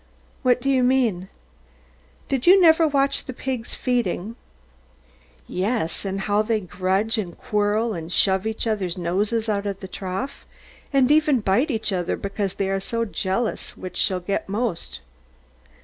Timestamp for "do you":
0.61-0.81